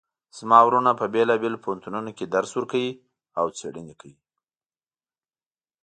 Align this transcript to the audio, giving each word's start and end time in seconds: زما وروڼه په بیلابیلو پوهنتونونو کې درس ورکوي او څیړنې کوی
زما 0.37 0.59
وروڼه 0.65 0.91
په 0.99 1.05
بیلابیلو 1.13 1.63
پوهنتونونو 1.65 2.09
کې 2.17 2.25
درس 2.33 2.51
ورکوي 2.57 2.91
او 3.39 3.45
څیړنې 3.57 3.95
کوی 3.99 4.17